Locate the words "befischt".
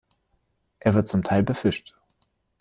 1.43-1.95